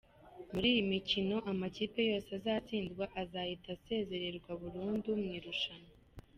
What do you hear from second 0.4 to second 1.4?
Muri iyi mikino,